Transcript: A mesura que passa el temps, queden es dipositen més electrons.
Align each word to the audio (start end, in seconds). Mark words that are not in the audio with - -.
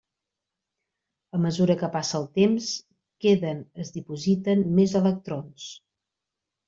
A 1.39 1.41
mesura 1.43 1.75
que 1.81 1.89
passa 1.97 2.17
el 2.21 2.25
temps, 2.39 2.71
queden 3.27 3.61
es 3.85 3.95
dipositen 3.99 4.65
més 4.81 4.97
electrons. 5.05 5.69